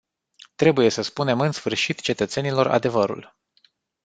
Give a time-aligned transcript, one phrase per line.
[0.55, 3.35] Trebuie să spunem în sfârșit cetățenilor adevărul.